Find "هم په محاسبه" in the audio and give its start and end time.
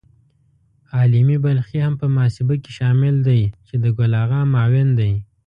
1.83-2.55